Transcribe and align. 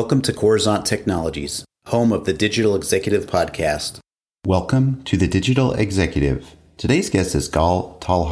Welcome 0.00 0.22
to 0.22 0.32
Coruzant 0.32 0.86
Technologies, 0.86 1.62
home 1.88 2.10
of 2.10 2.24
the 2.24 2.32
Digital 2.32 2.74
Executive 2.74 3.26
Podcast. 3.26 3.98
Welcome 4.46 5.04
to 5.04 5.18
the 5.18 5.28
Digital 5.28 5.74
Executive. 5.74 6.56
Today's 6.78 7.10
guest 7.10 7.34
is 7.34 7.48
Gal 7.48 7.98
Tal 8.00 8.24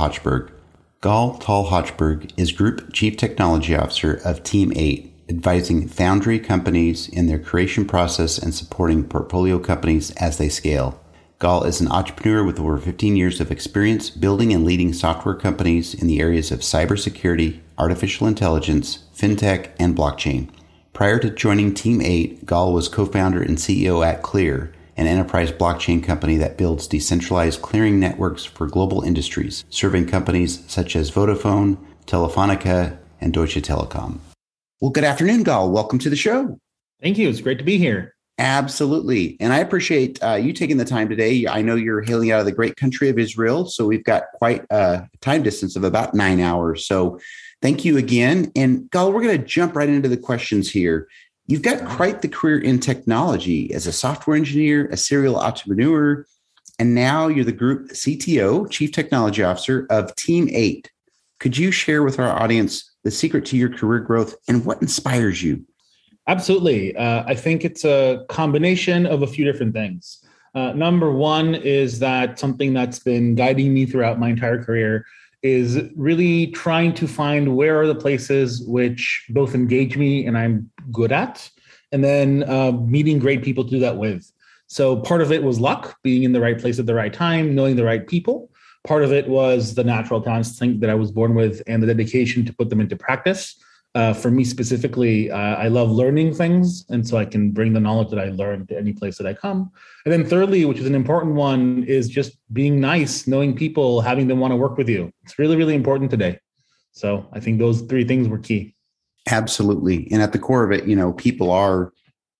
Gal 1.02 1.34
Tal 1.36 2.24
is 2.38 2.52
Group 2.52 2.94
Chief 2.94 3.18
Technology 3.18 3.76
Officer 3.76 4.14
of 4.24 4.42
Team 4.42 4.72
8, 4.74 5.12
advising 5.28 5.86
foundry 5.86 6.38
companies 6.38 7.06
in 7.06 7.26
their 7.26 7.38
creation 7.38 7.84
process 7.84 8.38
and 8.38 8.54
supporting 8.54 9.04
portfolio 9.04 9.58
companies 9.58 10.10
as 10.12 10.38
they 10.38 10.48
scale. 10.48 10.98
Gal 11.38 11.64
is 11.64 11.82
an 11.82 11.92
entrepreneur 11.92 12.42
with 12.44 12.58
over 12.58 12.78
15 12.78 13.14
years 13.14 13.42
of 13.42 13.52
experience 13.52 14.08
building 14.08 14.54
and 14.54 14.64
leading 14.64 14.94
software 14.94 15.34
companies 15.34 15.92
in 15.92 16.06
the 16.06 16.18
areas 16.18 16.50
of 16.50 16.60
cybersecurity, 16.60 17.60
artificial 17.76 18.26
intelligence, 18.26 19.04
fintech, 19.14 19.68
and 19.78 19.94
blockchain. 19.94 20.48
Prior 20.92 21.18
to 21.20 21.30
joining 21.30 21.74
Team 21.74 22.00
8, 22.00 22.44
Gal 22.44 22.72
was 22.72 22.88
co 22.88 23.06
founder 23.06 23.40
and 23.40 23.56
CEO 23.56 24.04
at 24.04 24.22
Clear, 24.22 24.72
an 24.96 25.06
enterprise 25.06 25.52
blockchain 25.52 26.02
company 26.02 26.36
that 26.38 26.56
builds 26.56 26.88
decentralized 26.88 27.62
clearing 27.62 28.00
networks 28.00 28.44
for 28.44 28.66
global 28.66 29.02
industries, 29.02 29.64
serving 29.70 30.06
companies 30.06 30.64
such 30.66 30.96
as 30.96 31.10
Vodafone, 31.10 31.78
Telefonica, 32.06 32.98
and 33.20 33.32
Deutsche 33.32 33.56
Telekom. 33.56 34.18
Well, 34.80 34.90
good 34.90 35.04
afternoon, 35.04 35.44
Gal. 35.44 35.70
Welcome 35.70 35.98
to 36.00 36.10
the 36.10 36.16
show. 36.16 36.58
Thank 37.00 37.18
you. 37.18 37.28
It's 37.28 37.40
great 37.40 37.58
to 37.58 37.64
be 37.64 37.78
here. 37.78 38.14
Absolutely. 38.38 39.36
And 39.40 39.52
I 39.52 39.58
appreciate 39.58 40.22
uh, 40.22 40.34
you 40.34 40.52
taking 40.52 40.76
the 40.76 40.84
time 40.84 41.08
today. 41.08 41.46
I 41.48 41.60
know 41.60 41.74
you're 41.74 42.02
hailing 42.02 42.30
out 42.30 42.38
of 42.38 42.46
the 42.46 42.52
great 42.52 42.76
country 42.76 43.08
of 43.08 43.18
Israel. 43.18 43.66
So 43.66 43.84
we've 43.84 44.04
got 44.04 44.24
quite 44.34 44.64
a 44.70 45.08
time 45.20 45.42
distance 45.42 45.74
of 45.74 45.82
about 45.82 46.14
nine 46.14 46.38
hours. 46.38 46.86
So 46.86 47.18
Thank 47.60 47.84
you 47.84 47.96
again. 47.96 48.52
And 48.54 48.90
Gal, 48.90 49.12
we're 49.12 49.22
going 49.22 49.40
to 49.40 49.46
jump 49.46 49.74
right 49.74 49.88
into 49.88 50.08
the 50.08 50.16
questions 50.16 50.70
here. 50.70 51.08
You've 51.46 51.62
got 51.62 51.84
quite 51.88 52.22
the 52.22 52.28
career 52.28 52.58
in 52.58 52.78
technology 52.78 53.72
as 53.72 53.86
a 53.86 53.92
software 53.92 54.36
engineer, 54.36 54.86
a 54.88 54.96
serial 54.96 55.40
entrepreneur, 55.40 56.26
and 56.78 56.94
now 56.94 57.26
you're 57.26 57.44
the 57.44 57.52
group 57.52 57.90
CTO, 57.90 58.70
Chief 58.70 58.92
Technology 58.92 59.42
Officer 59.42 59.86
of 59.90 60.14
Team 60.14 60.48
8. 60.52 60.90
Could 61.40 61.56
you 61.56 61.72
share 61.72 62.02
with 62.02 62.18
our 62.18 62.30
audience 62.30 62.94
the 63.02 63.10
secret 63.10 63.44
to 63.46 63.56
your 63.56 63.70
career 63.70 64.00
growth 64.00 64.36
and 64.46 64.64
what 64.64 64.82
inspires 64.82 65.42
you? 65.42 65.64
Absolutely. 66.28 66.94
Uh, 66.94 67.24
I 67.26 67.34
think 67.34 67.64
it's 67.64 67.84
a 67.84 68.24
combination 68.28 69.06
of 69.06 69.22
a 69.22 69.26
few 69.26 69.44
different 69.44 69.72
things. 69.72 70.22
Uh, 70.54 70.72
number 70.72 71.10
one 71.10 71.54
is 71.54 71.98
that 72.00 72.38
something 72.38 72.74
that's 72.74 72.98
been 72.98 73.34
guiding 73.34 73.72
me 73.72 73.86
throughout 73.86 74.20
my 74.20 74.28
entire 74.28 74.62
career 74.62 75.06
is 75.42 75.80
really 75.96 76.48
trying 76.48 76.94
to 76.94 77.06
find 77.06 77.56
where 77.56 77.80
are 77.80 77.86
the 77.86 77.94
places 77.94 78.62
which 78.66 79.26
both 79.30 79.54
engage 79.54 79.96
me 79.96 80.26
and 80.26 80.36
I'm 80.36 80.70
good 80.90 81.12
at, 81.12 81.48
and 81.92 82.02
then 82.02 82.44
uh, 82.48 82.72
meeting 82.72 83.18
great 83.18 83.42
people 83.42 83.64
to 83.64 83.70
do 83.70 83.78
that 83.80 83.96
with. 83.96 84.30
So 84.66 84.96
part 84.96 85.22
of 85.22 85.32
it 85.32 85.42
was 85.42 85.60
luck, 85.60 85.96
being 86.02 86.24
in 86.24 86.32
the 86.32 86.40
right 86.40 86.58
place 86.58 86.78
at 86.78 86.86
the 86.86 86.94
right 86.94 87.12
time, 87.12 87.54
knowing 87.54 87.76
the 87.76 87.84
right 87.84 88.06
people. 88.06 88.50
Part 88.84 89.02
of 89.02 89.12
it 89.12 89.28
was 89.28 89.74
the 89.74 89.84
natural 89.84 90.20
talents 90.20 90.58
that 90.58 90.90
I 90.90 90.94
was 90.94 91.10
born 91.10 91.34
with 91.34 91.62
and 91.66 91.82
the 91.82 91.86
dedication 91.86 92.44
to 92.44 92.52
put 92.52 92.68
them 92.68 92.80
into 92.80 92.96
practice 92.96 93.56
uh, 93.94 94.12
for 94.12 94.30
me 94.30 94.44
specifically, 94.44 95.30
uh, 95.30 95.36
I 95.36 95.68
love 95.68 95.90
learning 95.90 96.34
things. 96.34 96.84
And 96.88 97.06
so 97.06 97.16
I 97.16 97.24
can 97.24 97.50
bring 97.50 97.72
the 97.72 97.80
knowledge 97.80 98.10
that 98.10 98.18
I 98.18 98.26
learned 98.26 98.68
to 98.68 98.78
any 98.78 98.92
place 98.92 99.16
that 99.18 99.26
I 99.26 99.34
come. 99.34 99.70
And 100.04 100.12
then, 100.12 100.24
thirdly, 100.24 100.64
which 100.64 100.78
is 100.78 100.86
an 100.86 100.94
important 100.94 101.34
one, 101.34 101.84
is 101.84 102.08
just 102.08 102.38
being 102.52 102.80
nice, 102.80 103.26
knowing 103.26 103.56
people, 103.56 104.00
having 104.00 104.28
them 104.28 104.40
want 104.40 104.52
to 104.52 104.56
work 104.56 104.76
with 104.76 104.88
you. 104.88 105.12
It's 105.24 105.38
really, 105.38 105.56
really 105.56 105.74
important 105.74 106.10
today. 106.10 106.38
So 106.92 107.28
I 107.32 107.40
think 107.40 107.58
those 107.58 107.82
three 107.82 108.04
things 108.04 108.28
were 108.28 108.38
key. 108.38 108.74
Absolutely. 109.30 110.08
And 110.10 110.22
at 110.22 110.32
the 110.32 110.38
core 110.38 110.64
of 110.64 110.72
it, 110.72 110.86
you 110.86 110.96
know, 110.96 111.12
people 111.12 111.50
are 111.50 111.92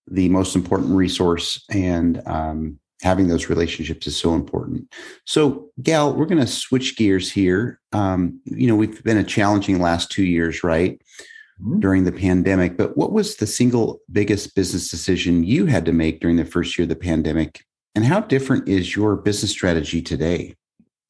the 0.06 0.28
most 0.28 0.56
important 0.56 0.94
resource. 0.94 1.62
And 1.70 2.22
um, 2.26 2.78
having 3.02 3.28
those 3.28 3.48
relationships 3.48 4.06
is 4.06 4.16
so 4.16 4.34
important. 4.34 4.92
So, 5.24 5.68
Gal, 5.82 6.14
we're 6.14 6.26
going 6.26 6.40
to 6.40 6.46
switch 6.46 6.96
gears 6.96 7.30
here. 7.30 7.80
Um, 7.92 8.40
you 8.44 8.66
know, 8.66 8.74
we've 8.74 9.02
been 9.04 9.18
a 9.18 9.24
challenging 9.24 9.80
last 9.80 10.10
two 10.10 10.24
years, 10.24 10.64
right? 10.64 11.00
Mm-hmm. 11.60 11.80
during 11.80 12.04
the 12.04 12.12
pandemic. 12.12 12.76
But 12.76 12.96
what 12.96 13.12
was 13.12 13.36
the 13.36 13.46
single 13.46 14.00
biggest 14.10 14.54
business 14.54 14.90
decision 14.90 15.44
you 15.44 15.66
had 15.66 15.84
to 15.86 15.92
make 15.92 16.20
during 16.20 16.36
the 16.36 16.44
first 16.44 16.78
year 16.78 16.84
of 16.84 16.88
the 16.88 16.96
pandemic? 16.96 17.64
And 17.94 18.04
how 18.04 18.20
different 18.20 18.68
is 18.68 18.94
your 18.94 19.16
business 19.16 19.50
strategy 19.50 20.00
today? 20.02 20.54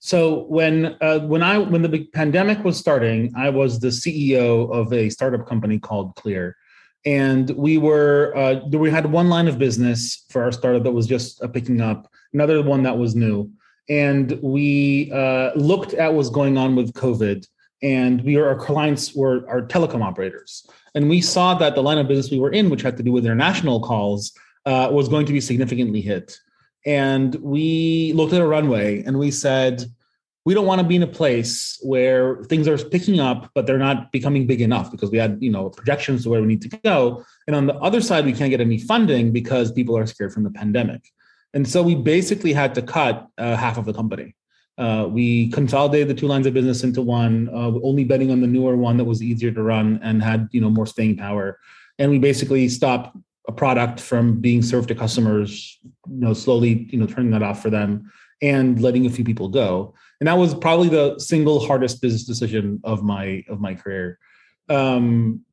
So 0.01 0.45
when 0.45 0.97
uh, 1.01 1.21
when 1.21 1.43
I 1.43 1.59
when 1.59 1.83
the 1.83 2.05
pandemic 2.13 2.63
was 2.65 2.77
starting, 2.77 3.33
I 3.37 3.51
was 3.51 3.81
the 3.81 3.89
CEO 3.89 4.73
of 4.73 4.93
a 4.93 5.11
startup 5.11 5.47
company 5.47 5.79
called 5.79 6.15
Clear, 6.15 6.57
and 7.05 7.51
we 7.51 7.79
were 7.79 8.33
uh, 8.37 8.61
we 8.69 8.91
had 8.91 9.11
one 9.11 9.29
line 9.29 9.49
of 9.49 9.59
business 9.59 10.25
for 10.31 10.43
our 10.45 10.53
startup 10.53 10.85
that 10.85 10.93
was 10.93 11.07
just 11.09 11.43
uh, 11.43 11.49
picking 11.49 11.81
up, 11.81 12.09
another 12.33 12.63
one 12.63 12.85
that 12.85 12.97
was 12.97 13.17
new, 13.17 13.51
and 13.89 14.39
we 14.41 15.11
uh, 15.13 15.51
looked 15.57 15.95
at 15.95 16.15
what's 16.15 16.31
going 16.31 16.57
on 16.57 16.77
with 16.77 16.93
COVID, 16.93 17.45
and 17.83 18.23
we 18.23 18.37
were, 18.37 18.49
our 18.49 18.57
clients 18.57 19.15
were 19.15 19.49
our 19.49 19.63
telecom 19.63 20.03
operators. 20.03 20.67
And 20.95 21.09
we 21.09 21.21
saw 21.21 21.55
that 21.55 21.75
the 21.75 21.83
line 21.83 21.99
of 21.99 22.09
business 22.09 22.31
we 22.31 22.41
were 22.41 22.51
in, 22.51 22.71
which 22.71 22.83
had 22.83 22.97
to 22.97 23.03
do 23.03 23.13
with 23.13 23.25
international 23.25 23.81
calls, 23.81 24.33
uh, 24.67 24.89
was 24.91 25.09
going 25.09 25.27
to 25.27 25.33
be 25.33 25.41
significantly 25.41 26.01
hit. 26.01 26.39
And 26.87 27.35
we 27.37 28.13
looked 28.15 28.33
at 28.33 28.41
a 28.41 28.47
runway 28.47 29.03
and 29.05 29.19
we 29.19 29.31
said, 29.31 29.85
we 30.45 30.55
don't 30.55 30.67
want 30.67 30.81
to 30.81 30.87
be 30.87 30.97
in 30.97 31.03
a 31.03 31.07
place 31.07 31.79
where 31.83 32.43
things 32.45 32.67
are 32.67 32.79
picking 32.79 33.21
up, 33.21 33.51
but 33.55 33.67
they're 33.67 33.77
not 33.77 34.11
becoming 34.13 34.47
big 34.47 34.63
enough 34.63 34.91
because 34.91 35.11
we 35.11 35.19
had, 35.19 35.37
you 35.41 35.51
know, 35.51 35.69
projections 35.69 36.23
to 36.23 36.31
where 36.31 36.41
we 36.41 36.47
need 36.47 36.63
to 36.63 36.79
go. 36.83 37.23
And 37.47 37.55
on 37.55 37.67
the 37.67 37.75
other 37.75 38.01
side, 38.01 38.25
we 38.25 38.33
can't 38.33 38.51
get 38.51 38.61
any 38.61 38.79
funding 38.79 39.31
because 39.31 39.71
people 39.71 39.97
are 39.97 40.07
scared 40.07 40.33
from 40.33 40.45
the 40.45 40.51
pandemic. 40.51 41.03
And 41.53 41.69
so 41.69 41.83
we 41.83 41.95
basically 41.95 42.55
had 42.55 42.75
to 42.77 42.83
cut 42.83 43.29
uh, 43.37 43.57
half 43.57 43.77
of 43.77 43.85
the 43.85 43.93
company. 43.93 44.35
Uh, 44.79 45.09
we 45.11 45.51
consolidated 45.51 46.09
the 46.09 46.15
two 46.15 46.29
lines 46.29 46.47
of 46.47 46.55
business 46.55 46.85
into 46.85 47.03
one, 47.03 47.49
uh, 47.53 47.73
only 47.83 48.05
betting 48.05 48.31
on 48.31 48.41
the 48.41 48.47
newer 48.47 48.77
one 48.77 48.97
that 48.97 49.05
was 49.05 49.21
easier 49.21 49.51
to 49.51 49.63
run 49.63 49.99
and 50.03 50.23
had 50.23 50.49
you 50.53 50.61
know 50.61 50.71
more 50.71 50.87
staying 50.87 51.17
power. 51.17 51.59
And 51.99 52.11
we 52.11 52.19
basically 52.19 52.69
stopped 52.69 53.17
a 53.49 53.53
product 53.53 53.99
from 53.99 54.41
being 54.41 54.63
served 54.63 54.89
to 54.89 54.95
customers, 54.95 55.79
you 56.09 56.21
know, 56.21 56.33
slowly 56.33 56.87
you 56.91 56.99
know 56.99 57.07
turning 57.07 57.33
that 57.33 57.43
off 57.43 57.61
for 57.61 57.71
them 57.71 58.11
and 58.41 58.81
letting 58.81 59.05
a 59.05 59.11
few 59.11 59.25
people 59.25 59.49
go. 59.49 59.95
And 60.21 60.29
that 60.29 60.39
was 60.39 60.55
probably 60.55 60.89
the 60.89 61.19
single 61.19 61.67
hardest 61.67 62.01
business 62.01 62.25
decision 62.25 62.81
of 62.85 63.03
my 63.03 63.45
of 63.49 63.61
my 63.61 63.75
career. 63.75 64.19
Um, 64.69 65.45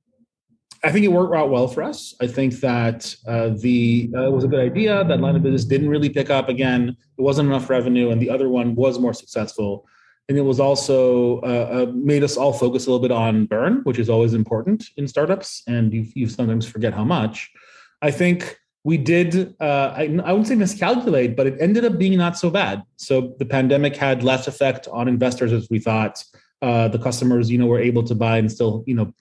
I 0.85 0.91
think 0.91 1.03
it 1.03 1.07
worked 1.07 1.34
out 1.34 1.50
well 1.50 1.68
for 1.68 1.81
us. 1.81 2.13
I 2.22 2.28
think 2.28 2.59
that 2.59 3.16
uh, 3.28 3.50
the 3.56 4.12
uh, 4.16 4.29
was 4.29 4.44
a 4.44 4.47
good 4.47 4.59
idea. 4.59 5.03
That 5.03 5.19
line 5.19 5.35
of 5.35 5.41
business 5.41 5.66
didn't 5.66 5.90
really 5.90 6.09
pick 6.09 6.29
up 6.29 6.47
again. 6.47 6.96
It 7.18 7.22
wasn't 7.22 7.50
enough 7.50 7.72
revenue, 7.72 8.12
and 8.12 8.22
the 8.22 8.29
other 8.29 8.50
one 8.50 8.75
was 8.75 9.00
more 9.00 9.13
successful. 9.13 9.88
And 10.29 10.38
it 10.38 10.41
was 10.41 10.59
also 10.59 11.40
uh, 11.40 11.88
uh 11.88 11.91
made 11.91 12.24
us 12.24 12.38
all 12.38 12.53
focus 12.53 12.85
a 12.85 12.91
little 12.91 13.01
bit 13.01 13.12
on 13.12 13.47
burn, 13.47 13.81
which 13.84 13.97
is 13.97 14.09
always 14.09 14.35
important 14.35 14.85
in 14.95 15.07
startups, 15.07 15.63
and 15.66 15.91
you 15.91 16.06
you 16.13 16.29
sometimes 16.29 16.68
forget 16.68 16.94
how 16.94 17.03
much. 17.03 17.51
I 18.03 18.12
think 18.12 18.59
we 18.84 18.97
did. 18.97 19.56
Uh, 19.59 19.91
I, 19.97 20.03
I 20.24 20.31
wouldn't 20.34 20.47
say 20.47 20.56
miscalculate, 20.56 21.35
but 21.35 21.47
it 21.47 21.57
ended 21.59 21.84
up 21.85 21.97
being 21.97 22.16
not 22.16 22.38
so 22.38 22.51
bad. 22.51 22.84
So 22.97 23.34
the 23.40 23.45
pandemic 23.45 23.95
had 23.95 24.24
less 24.24 24.47
effect 24.47 24.88
on 24.91 25.07
investors 25.07 25.51
as 25.51 25.68
we 25.72 25.79
thought. 25.79 26.24
Uh, 26.62 26.88
the 26.88 27.00
customers, 27.00 27.50
you 27.50 27.57
know, 27.57 27.66
were 27.66 27.79
able 27.79 28.03
to 28.03 28.16
buy 28.16 28.38
and 28.38 28.51
still, 28.51 28.84
you 28.88 28.95
know, 28.95 29.13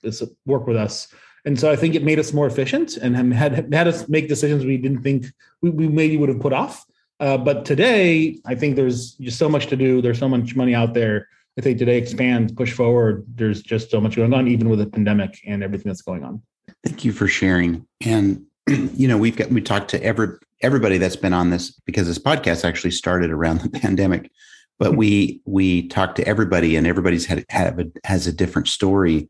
work 0.46 0.66
with 0.66 0.76
us 0.76 1.08
and 1.44 1.58
so 1.60 1.70
I 1.70 1.76
think 1.76 1.94
it 1.94 2.02
made 2.02 2.18
us 2.18 2.32
more 2.32 2.46
efficient 2.46 2.96
and 2.96 3.34
had 3.34 3.72
had 3.72 3.88
us 3.88 4.08
make 4.08 4.28
decisions 4.28 4.64
we 4.64 4.78
didn't 4.78 5.02
think 5.02 5.26
we, 5.60 5.70
we 5.70 5.88
maybe 5.88 6.16
would 6.16 6.28
have 6.28 6.40
put 6.40 6.52
off. 6.52 6.84
Uh, 7.20 7.36
but 7.36 7.64
today, 7.64 8.38
I 8.44 8.54
think 8.54 8.76
there's 8.76 9.12
just 9.14 9.38
so 9.38 9.48
much 9.48 9.66
to 9.68 9.76
do. 9.76 10.02
There's 10.02 10.18
so 10.18 10.28
much 10.28 10.56
money 10.56 10.74
out 10.74 10.94
there. 10.94 11.28
I 11.58 11.60
think 11.60 11.78
today 11.78 11.98
expand, 11.98 12.56
push 12.56 12.72
forward. 12.72 13.24
There's 13.34 13.62
just 13.62 13.90
so 13.90 14.00
much 14.00 14.16
going 14.16 14.34
on, 14.34 14.48
even 14.48 14.68
with 14.68 14.80
the 14.80 14.86
pandemic 14.86 15.38
and 15.46 15.62
everything 15.62 15.88
that's 15.90 16.02
going 16.02 16.24
on. 16.24 16.42
Thank 16.84 17.04
you 17.04 17.12
for 17.12 17.28
sharing. 17.28 17.86
And 18.04 18.46
you 18.66 19.06
know, 19.06 19.18
we've 19.18 19.36
got 19.36 19.50
we 19.50 19.60
talked 19.60 19.90
to 19.90 20.02
every 20.02 20.28
everybody 20.62 20.96
that's 20.96 21.16
been 21.16 21.34
on 21.34 21.50
this 21.50 21.70
because 21.70 22.06
this 22.06 22.18
podcast 22.18 22.64
actually 22.64 22.90
started 22.92 23.30
around 23.30 23.60
the 23.62 23.70
pandemic. 23.70 24.30
But 24.78 24.96
we 24.96 25.40
we 25.44 25.88
talked 25.88 26.16
to 26.16 26.26
everybody, 26.26 26.74
and 26.74 26.86
everybody's 26.86 27.26
had, 27.26 27.44
have 27.50 27.78
a, 27.78 27.86
has 28.04 28.26
a 28.26 28.32
different 28.32 28.66
story 28.66 29.28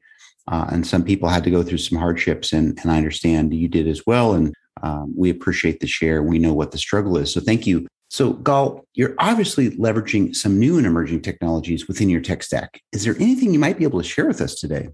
uh, 0.48 0.66
and 0.70 0.86
some 0.86 1.02
people 1.02 1.28
had 1.28 1.44
to 1.44 1.50
go 1.50 1.62
through 1.62 1.78
some 1.78 1.98
hardships, 1.98 2.52
and, 2.52 2.78
and 2.82 2.90
I 2.90 2.96
understand 2.96 3.54
you 3.54 3.68
did 3.68 3.88
as 3.88 4.02
well. 4.06 4.34
And 4.34 4.54
um, 4.82 5.14
we 5.16 5.30
appreciate 5.30 5.80
the 5.80 5.86
share. 5.86 6.22
We 6.22 6.38
know 6.38 6.52
what 6.52 6.72
the 6.72 6.78
struggle 6.78 7.16
is. 7.16 7.32
So 7.32 7.40
thank 7.40 7.66
you. 7.66 7.86
So, 8.10 8.34
Gal, 8.34 8.86
you're 8.94 9.14
obviously 9.18 9.70
leveraging 9.70 10.36
some 10.36 10.58
new 10.58 10.76
and 10.76 10.86
emerging 10.86 11.22
technologies 11.22 11.88
within 11.88 12.10
your 12.10 12.20
tech 12.20 12.42
stack. 12.42 12.80
Is 12.92 13.04
there 13.04 13.16
anything 13.16 13.52
you 13.52 13.58
might 13.58 13.78
be 13.78 13.84
able 13.84 14.00
to 14.00 14.08
share 14.08 14.26
with 14.26 14.40
us 14.40 14.54
today? 14.54 14.88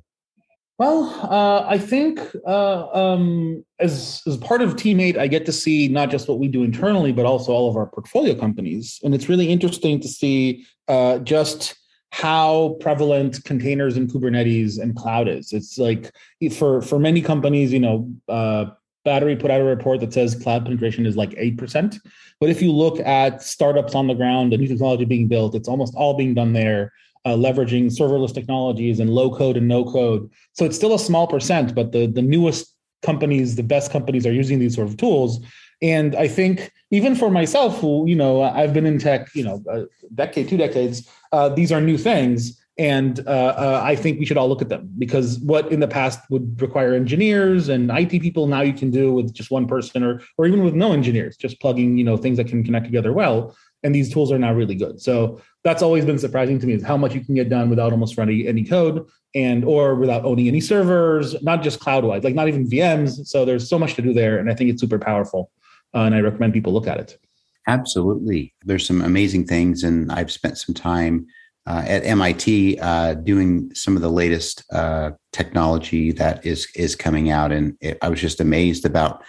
Well, 0.79 1.05
uh, 1.31 1.67
I 1.69 1.77
think 1.77 2.19
uh, 2.47 2.87
um, 2.95 3.63
as 3.79 4.23
as 4.27 4.39
part 4.39 4.63
of 4.63 4.77
Team 4.77 4.99
8, 4.99 5.19
I 5.19 5.27
get 5.27 5.45
to 5.45 5.53
see 5.53 5.89
not 5.89 6.11
just 6.11 6.27
what 6.27 6.39
we 6.39 6.49
do 6.49 6.63
internally, 6.63 7.13
but 7.13 7.27
also 7.27 7.53
all 7.53 7.69
of 7.69 7.77
our 7.77 7.85
portfolio 7.85 8.35
companies, 8.35 8.99
and 9.05 9.15
it's 9.15 9.29
really 9.29 9.51
interesting 9.51 10.01
to 10.01 10.09
see 10.09 10.65
uh, 10.89 11.19
just 11.19 11.75
how 12.13 12.77
prevalent 12.81 13.43
containers 13.45 13.97
and 13.97 14.11
Kubernetes 14.11 14.79
and 14.81 14.97
cloud 14.97 15.29
is. 15.29 15.53
It's 15.53 15.79
like 15.79 16.13
for 16.53 16.83
for 16.83 16.99
many 16.99 17.23
companies, 17.23 17.73
you 17.73 17.81
know, 17.81 18.13
uh, 18.29 18.67
Battery 19.05 19.37
put 19.37 19.51
out 19.51 19.61
a 19.61 19.65
report 19.65 20.01
that 20.01 20.13
says 20.13 20.35
cloud 20.35 20.65
penetration 20.65 21.07
is 21.07 21.17
like 21.17 21.31
8%. 21.31 21.99
But 22.39 22.51
if 22.51 22.61
you 22.61 22.71
look 22.71 23.01
at 23.01 23.43
startups 23.43 23.95
on 23.95 24.07
the 24.07 24.15
ground, 24.15 24.53
the 24.53 24.59
new 24.59 24.69
technology 24.69 25.07
being 25.07 25.27
built, 25.27 25.55
it's 25.55 25.69
almost 25.69 25.95
all 25.95 26.15
being 26.15 26.35
done 26.35 26.53
there, 26.53 26.93
uh, 27.25 27.31
leveraging 27.31 27.87
serverless 27.87 28.35
technologies 28.35 29.01
and 29.01 29.09
low 29.11 29.35
code 29.35 29.57
and 29.57 29.69
no 29.69 29.85
code. 29.85 30.31
So 30.53 30.67
it's 30.67 30.77
still 30.77 30.95
a 30.95 30.99
small 30.99 31.27
percent, 31.27 31.75
but 31.75 31.93
the, 31.93 32.07
the 32.07 32.23
newest 32.23 32.75
companies, 33.03 33.57
the 33.57 33.63
best 33.63 33.91
companies 33.91 34.27
are 34.27 34.33
using 34.33 34.59
these 34.59 34.75
sort 34.75 34.89
of 34.89 34.97
tools. 34.97 35.41
And 35.83 36.15
I 36.15 36.29
think 36.29 36.73
even 36.91 37.15
for 37.15 37.31
myself, 37.31 37.81
who, 37.81 38.07
you 38.07 38.17
know, 38.17 38.43
I've 38.43 38.75
been 38.75 38.87
in 38.87 38.99
tech, 38.99 39.35
you 39.35 39.45
know, 39.45 39.63
a 39.71 39.85
decade, 40.15 40.49
two 40.49 40.57
decades, 40.57 41.09
uh, 41.33 41.49
these 41.49 41.73
are 41.73 41.81
new 41.81 41.97
things. 41.97 42.61
And 42.79 43.21
uh, 43.27 43.31
uh, 43.31 43.81
I 43.85 43.95
think 43.95 44.19
we 44.19 44.25
should 44.25 44.39
all 44.39 44.49
look 44.49 44.63
at 44.63 44.71
them 44.71 44.91
because 44.99 45.39
what 45.41 45.71
in 45.71 45.81
the 45.81 45.89
past 45.89 46.21
would 46.31 46.61
require 46.63 46.95
engineers 46.95 47.69
and 47.69 47.91
IT 47.91 48.23
people, 48.23 48.47
now 48.47 48.63
you 48.63 48.73
can 48.73 48.91
do 48.91 49.13
with 49.13 49.35
just 49.35 49.51
one 49.51 49.67
person 49.67 50.03
or 50.03 50.23
or 50.39 50.47
even 50.47 50.65
with 50.65 50.75
no 50.75 50.93
engineers, 50.93 51.37
just 51.37 51.61
plugging 51.61 51.99
you 51.99 52.05
know 52.05 52.17
things 52.17 52.39
that 52.39 52.49
can 52.49 52.65
connect 52.65 52.87
together 52.87 53.13
well. 53.13 53.55
And 53.83 53.95
these 53.95 54.11
tools 54.11 54.33
are 54.33 54.39
now 54.39 54.55
really 54.55 54.75
good. 54.75 55.01
So 55.01 55.43
that's 55.63 55.83
always 55.83 56.07
been 56.07 56.19
surprising 56.19 56.59
to 56.59 56.67
me 56.67 56.73
is 56.73 56.83
how 56.83 56.97
much 56.97 57.15
you 57.15 57.23
can 57.23 57.35
get 57.35 57.51
done 57.51 57.69
without 57.69 57.93
almost 57.93 58.17
running 58.17 58.47
any 58.47 58.65
code 58.65 59.07
and 59.35 59.65
or 59.65 59.95
without 59.95 60.25
owning 60.25 60.49
any 60.49 60.61
servers, 60.61 61.41
not 61.43 61.63
just 61.63 61.81
cloud 61.81 62.05
wide, 62.05 62.25
like 62.25 62.35
not 62.35 62.49
even 62.49 62.69
VMs. 62.69 63.27
So 63.27 63.45
there's 63.45 63.69
so 63.69 63.79
much 63.79 63.95
to 63.95 64.03
do 64.03 64.13
there, 64.13 64.39
and 64.39 64.51
I 64.51 64.55
think 64.55 64.71
it's 64.71 64.81
super 64.81 64.99
powerful. 64.99 65.51
Uh, 65.95 66.01
and 66.01 66.15
I 66.15 66.21
recommend 66.21 66.53
people 66.53 66.73
look 66.73 66.87
at 66.87 66.99
it. 66.99 67.19
Absolutely, 67.67 68.55
there's 68.65 68.87
some 68.87 69.03
amazing 69.03 69.47
things, 69.47 69.83
and 69.83 70.11
I've 70.11 70.33
spent 70.33 70.59
some 70.59 70.75
time 70.75 71.27
uh, 71.67 71.83
at 71.87 72.05
MIT 72.05 72.79
uh, 72.81 73.15
doing 73.15 73.73
some 73.75 73.97
of 73.97 74.03
the 74.03 74.11
latest 74.11 74.65
uh, 74.73 75.13
technology 75.33 76.11
that 76.13 76.45
is 76.45 76.67
is 76.75 76.97
coming 76.97 77.31
out, 77.31 77.53
and 77.53 77.77
it, 77.81 77.99
I 78.03 78.09
was 78.09 78.21
just 78.21 78.41
amazed 78.41 78.85
about 78.85 79.23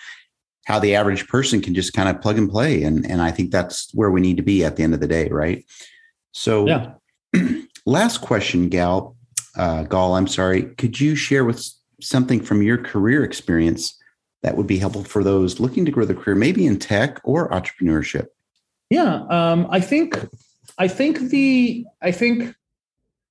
how 0.66 0.80
the 0.80 0.96
average 0.96 1.28
person 1.28 1.62
can 1.62 1.74
just 1.74 1.94
kind 1.94 2.08
of 2.08 2.22
plug 2.22 2.38
and 2.38 2.50
play, 2.50 2.84
and 2.84 3.06
and 3.06 3.22
I 3.22 3.32
think 3.32 3.52
that's 3.52 3.92
where 3.94 4.10
we 4.10 4.22
need 4.22 4.38
to 4.38 4.44
be 4.44 4.64
at 4.64 4.76
the 4.76 4.84
end 4.84 4.94
of 4.94 5.00
the 5.00 5.08
day, 5.08 5.30
right? 5.30 5.66
So, 6.32 6.66
yeah. 6.66 6.94
last 7.86 8.22
question, 8.22 8.70
Gal, 8.70 9.16
uh, 9.56 9.84
Gal, 9.84 10.16
I'm 10.16 10.28
sorry, 10.28 10.64
could 10.76 11.00
you 11.00 11.16
share 11.16 11.46
with 11.46 11.66
something 12.02 12.42
from 12.42 12.62
your 12.62 12.78
career 12.78 13.24
experience 13.24 13.98
that 14.44 14.58
would 14.58 14.68
be 14.68 14.78
helpful 14.78 15.04
for 15.04 15.24
those 15.24 15.60
looking 15.60 15.86
to 15.86 15.92
grow 15.92 16.06
their 16.06 16.16
career, 16.16 16.36
maybe 16.36 16.66
in 16.66 16.80
tech 16.80 17.20
or 17.24 17.50
entrepreneurship? 17.50 18.28
Yeah, 18.90 19.24
um, 19.30 19.68
I 19.70 19.80
think 19.80 20.18
I 20.78 20.88
think 20.88 21.20
the 21.30 21.86
I 22.02 22.12
think 22.12 22.56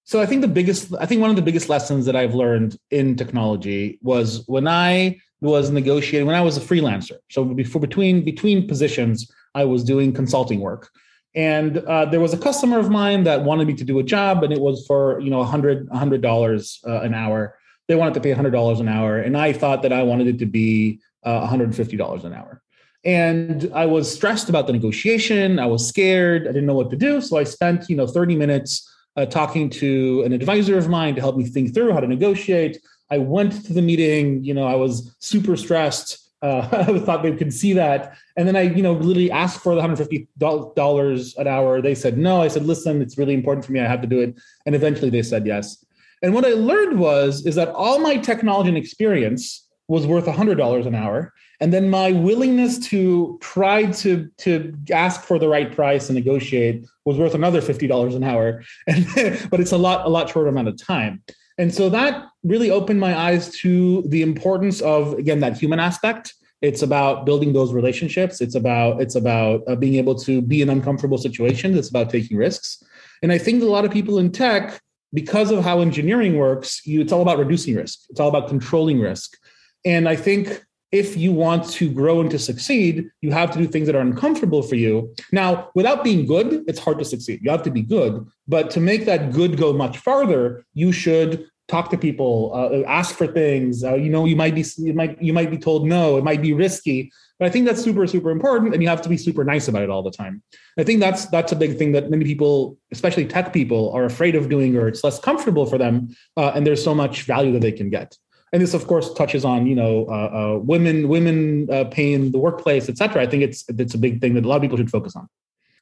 so 0.04 0.20
I 0.20 0.26
think 0.26 0.40
the 0.40 0.48
biggest 0.48 0.94
I 0.98 1.06
think 1.06 1.20
one 1.20 1.30
of 1.30 1.36
the 1.36 1.42
biggest 1.42 1.68
lessons 1.68 2.06
that 2.06 2.16
I've 2.16 2.34
learned 2.34 2.78
in 2.90 3.16
technology 3.16 3.98
was 4.02 4.44
when 4.46 4.66
I 4.66 5.20
was 5.40 5.70
negotiating 5.70 6.26
when 6.26 6.36
I 6.36 6.40
was 6.40 6.56
a 6.56 6.60
freelancer. 6.60 7.18
So 7.30 7.44
before 7.44 7.80
between 7.80 8.24
between 8.24 8.68
positions, 8.68 9.30
I 9.54 9.64
was 9.64 9.84
doing 9.84 10.12
consulting 10.12 10.60
work. 10.60 10.90
And 11.34 11.78
uh, 11.78 12.06
there 12.06 12.20
was 12.20 12.34
a 12.34 12.38
customer 12.38 12.78
of 12.78 12.90
mine 12.90 13.24
that 13.24 13.44
wanted 13.44 13.66
me 13.66 13.74
to 13.74 13.84
do 13.84 13.98
a 13.98 14.02
job, 14.02 14.42
and 14.42 14.52
it 14.52 14.60
was 14.60 14.84
for 14.86 15.20
you 15.20 15.30
know 15.30 15.40
a 15.40 15.44
hundred 15.44 15.88
hundred 15.92 16.22
dollars 16.22 16.80
uh, 16.86 17.00
an 17.02 17.14
hour. 17.14 17.56
They 17.88 17.94
wanted 17.94 18.14
to 18.14 18.20
pay 18.20 18.32
hundred 18.32 18.50
dollars 18.50 18.80
an 18.80 18.88
hour, 18.88 19.18
and 19.18 19.36
I 19.36 19.52
thought 19.52 19.82
that 19.82 19.92
I 19.92 20.02
wanted 20.02 20.26
it 20.26 20.38
to 20.40 20.46
be 20.46 21.00
uh, 21.24 21.38
one 21.38 21.48
hundred 21.48 21.64
and 21.64 21.76
fifty 21.76 21.96
dollars 21.96 22.24
an 22.24 22.32
hour. 22.32 22.62
And 23.04 23.70
I 23.74 23.86
was 23.86 24.12
stressed 24.12 24.48
about 24.48 24.66
the 24.66 24.72
negotiation. 24.72 25.58
I 25.58 25.66
was 25.66 25.88
scared. 25.88 26.42
I 26.42 26.52
didn't 26.52 26.66
know 26.66 26.74
what 26.74 26.90
to 26.90 26.96
do. 26.96 27.20
So 27.20 27.38
I 27.38 27.44
spent, 27.44 27.88
you 27.88 27.96
know, 27.96 28.06
30 28.06 28.36
minutes 28.36 28.86
uh, 29.16 29.24
talking 29.26 29.70
to 29.70 30.22
an 30.24 30.32
advisor 30.32 30.76
of 30.76 30.88
mine 30.88 31.14
to 31.14 31.20
help 31.20 31.36
me 31.36 31.46
think 31.46 31.74
through 31.74 31.92
how 31.92 32.00
to 32.00 32.06
negotiate. 32.06 32.78
I 33.10 33.18
went 33.18 33.64
to 33.66 33.72
the 33.72 33.82
meeting. 33.82 34.44
You 34.44 34.54
know, 34.54 34.66
I 34.66 34.74
was 34.74 35.14
super 35.18 35.56
stressed. 35.56 36.29
Uh, 36.42 36.68
I 36.72 36.98
thought 37.04 37.22
they 37.22 37.36
could 37.36 37.52
see 37.52 37.72
that. 37.74 38.16
And 38.36 38.46
then 38.46 38.56
I, 38.56 38.62
you 38.62 38.82
know, 38.82 38.92
literally 38.92 39.30
asked 39.30 39.60
for 39.60 39.74
the 39.74 39.82
$150 39.82 41.38
an 41.38 41.46
hour. 41.46 41.82
They 41.82 41.94
said 41.94 42.18
no. 42.18 42.42
I 42.42 42.48
said, 42.48 42.64
listen, 42.64 43.02
it's 43.02 43.18
really 43.18 43.34
important 43.34 43.64
for 43.64 43.72
me. 43.72 43.80
I 43.80 43.88
have 43.88 44.00
to 44.02 44.08
do 44.08 44.20
it. 44.20 44.38
And 44.66 44.74
eventually 44.74 45.10
they 45.10 45.22
said 45.22 45.46
yes. 45.46 45.84
And 46.22 46.34
what 46.34 46.44
I 46.44 46.50
learned 46.50 46.98
was, 46.98 47.46
is 47.46 47.54
that 47.54 47.68
all 47.68 47.98
my 47.98 48.16
technology 48.16 48.68
and 48.68 48.78
experience 48.78 49.66
was 49.88 50.06
worth 50.06 50.26
$100 50.26 50.86
an 50.86 50.94
hour 50.94 51.32
and 51.60 51.72
then 51.72 51.90
my 51.90 52.12
willingness 52.12 52.78
to 52.78 53.38
try 53.40 53.84
to 53.84 54.28
to 54.38 54.74
ask 54.92 55.22
for 55.22 55.38
the 55.38 55.48
right 55.48 55.74
price 55.74 56.08
and 56.08 56.16
negotiate 56.16 56.86
was 57.04 57.18
worth 57.18 57.34
another 57.34 57.60
$50 57.60 58.16
an 58.16 58.24
hour 58.24 58.64
and, 58.86 59.06
but 59.50 59.60
it's 59.60 59.72
a 59.72 59.78
lot 59.78 60.06
a 60.06 60.08
lot 60.08 60.28
shorter 60.30 60.48
amount 60.48 60.68
of 60.68 60.82
time 60.82 61.22
and 61.60 61.74
so 61.74 61.90
that 61.90 62.26
really 62.42 62.70
opened 62.70 62.98
my 62.98 63.14
eyes 63.16 63.50
to 63.58 64.02
the 64.06 64.22
importance 64.22 64.80
of 64.80 65.12
again 65.14 65.40
that 65.40 65.56
human 65.56 65.78
aspect 65.78 66.34
it's 66.62 66.82
about 66.82 67.26
building 67.26 67.52
those 67.52 67.72
relationships 67.72 68.40
it's 68.40 68.54
about 68.54 69.00
it's 69.00 69.14
about 69.14 69.62
uh, 69.68 69.76
being 69.76 69.96
able 69.96 70.14
to 70.14 70.40
be 70.40 70.62
in 70.62 70.70
uncomfortable 70.70 71.18
situations 71.18 71.76
it's 71.76 71.90
about 71.90 72.08
taking 72.08 72.36
risks 72.36 72.82
and 73.22 73.30
i 73.30 73.38
think 73.38 73.62
a 73.62 73.66
lot 73.66 73.84
of 73.84 73.90
people 73.90 74.18
in 74.18 74.32
tech 74.32 74.80
because 75.12 75.50
of 75.50 75.64
how 75.64 75.80
engineering 75.80 76.36
works 76.38 76.86
you, 76.86 77.00
it's 77.00 77.12
all 77.12 77.22
about 77.22 77.38
reducing 77.38 77.74
risk 77.74 78.00
it's 78.08 78.20
all 78.20 78.28
about 78.28 78.48
controlling 78.48 78.98
risk 78.98 79.36
and 79.84 80.08
i 80.08 80.16
think 80.16 80.64
if 80.92 81.16
you 81.16 81.32
want 81.32 81.68
to 81.70 81.88
grow 81.88 82.20
and 82.20 82.30
to 82.30 82.38
succeed, 82.38 83.08
you 83.20 83.30
have 83.30 83.52
to 83.52 83.58
do 83.58 83.66
things 83.66 83.86
that 83.86 83.94
are 83.94 84.00
uncomfortable 84.00 84.62
for 84.62 84.74
you. 84.74 85.14
Now, 85.30 85.70
without 85.74 86.02
being 86.02 86.26
good, 86.26 86.64
it's 86.66 86.80
hard 86.80 86.98
to 86.98 87.04
succeed. 87.04 87.40
You 87.42 87.50
have 87.50 87.62
to 87.62 87.70
be 87.70 87.82
good. 87.82 88.26
But 88.48 88.70
to 88.72 88.80
make 88.80 89.04
that 89.04 89.32
good 89.32 89.56
go 89.56 89.72
much 89.72 89.98
farther, 89.98 90.64
you 90.74 90.90
should 90.90 91.48
talk 91.70 91.90
to 91.90 91.98
people, 91.98 92.52
uh, 92.54 92.82
ask 92.88 93.14
for 93.14 93.26
things. 93.26 93.84
Uh, 93.84 93.94
you 93.94 94.10
know, 94.10 94.24
you 94.24 94.36
might 94.36 94.54
be 94.54 94.64
you 94.78 94.92
might 94.92 95.20
you 95.22 95.32
might 95.32 95.50
be 95.50 95.58
told 95.58 95.86
no. 95.86 96.16
It 96.16 96.24
might 96.24 96.42
be 96.42 96.52
risky. 96.52 97.12
But 97.38 97.46
I 97.46 97.50
think 97.50 97.66
that's 97.66 97.82
super 97.82 98.06
super 98.06 98.30
important, 98.30 98.74
and 98.74 98.82
you 98.82 98.88
have 98.88 99.02
to 99.02 99.08
be 99.08 99.16
super 99.16 99.44
nice 99.44 99.68
about 99.68 99.82
it 99.82 99.90
all 99.90 100.02
the 100.02 100.10
time. 100.10 100.42
I 100.78 100.84
think 100.84 101.00
that's 101.00 101.26
that's 101.26 101.52
a 101.52 101.56
big 101.56 101.78
thing 101.78 101.92
that 101.92 102.10
many 102.10 102.24
people, 102.24 102.76
especially 102.92 103.26
tech 103.26 103.52
people, 103.52 103.92
are 103.92 104.04
afraid 104.04 104.34
of 104.34 104.48
doing, 104.48 104.76
or 104.76 104.88
it's 104.88 105.02
less 105.04 105.18
comfortable 105.18 105.66
for 105.66 105.78
them. 105.78 106.14
Uh, 106.36 106.52
and 106.54 106.66
there's 106.66 106.82
so 106.82 106.94
much 106.94 107.22
value 107.22 107.52
that 107.52 107.62
they 107.62 107.72
can 107.72 107.88
get 107.88 108.16
and 108.52 108.60
this 108.60 108.74
of 108.74 108.86
course 108.86 109.12
touches 109.14 109.44
on 109.44 109.66
you 109.66 109.74
know 109.74 110.06
uh, 110.08 110.30
uh, 110.38 110.58
women 110.58 111.08
women 111.08 111.68
uh, 111.70 111.84
the 111.84 112.30
workplace 112.34 112.88
etc 112.88 113.22
i 113.22 113.26
think 113.26 113.42
it's 113.42 113.64
it's 113.68 113.94
a 113.94 113.98
big 113.98 114.20
thing 114.20 114.34
that 114.34 114.44
a 114.44 114.48
lot 114.48 114.56
of 114.56 114.62
people 114.62 114.76
should 114.76 114.90
focus 114.90 115.14
on 115.16 115.28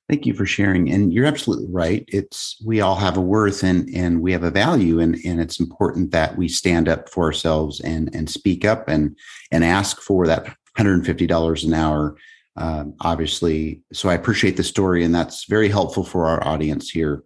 thank 0.09 0.27
you 0.27 0.35
for 0.35 0.47
sharing 0.47 0.91
and 0.91 1.13
you're 1.13 1.27
absolutely 1.27 1.67
right 1.71 2.05
it's 2.09 2.61
we 2.65 2.81
all 2.81 2.97
have 2.97 3.17
a 3.17 3.21
worth 3.21 3.63
and 3.63 3.89
and 3.95 4.21
we 4.21 4.33
have 4.33 4.43
a 4.43 4.51
value 4.51 4.99
and 5.01 5.17
and 5.25 5.41
it's 5.41 5.61
important 5.61 6.11
that 6.11 6.37
we 6.37 6.49
stand 6.49 6.89
up 6.89 7.09
for 7.09 7.25
ourselves 7.25 7.81
and 7.81 8.15
and 8.15 8.31
speak 8.31 8.65
up 8.65 8.89
and 8.89 9.17
and 9.51 9.65
ask 9.65 10.01
for 10.01 10.27
that 10.27 10.55
$150 10.77 11.65
an 11.65 11.75
hour 11.75 12.17
um, 12.57 12.95
obviously 13.01 13.83
so 13.93 14.09
i 14.09 14.15
appreciate 14.15 14.57
the 14.57 14.65
story 14.65 15.05
and 15.05 15.15
that's 15.15 15.45
very 15.45 15.69
helpful 15.69 16.05
for 16.05 16.27
our 16.27 16.47
audience 16.47 16.91
here 16.91 17.23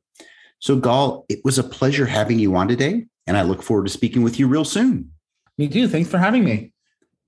so 0.58 0.76
gal 0.76 1.24
it 1.28 1.40
was 1.44 1.58
a 1.58 1.64
pleasure 1.64 2.06
having 2.06 2.38
you 2.38 2.54
on 2.56 2.68
today 2.68 3.04
and 3.26 3.36
i 3.36 3.42
look 3.42 3.62
forward 3.62 3.86
to 3.86 3.92
speaking 3.92 4.22
with 4.22 4.38
you 4.38 4.46
real 4.46 4.64
soon 4.64 5.12
me 5.58 5.68
too. 5.68 5.88
Thanks 5.88 6.10
for 6.10 6.18
having 6.18 6.44
me. 6.44 6.72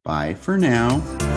Bye 0.02 0.34
for 0.34 0.58
now. 0.58 1.33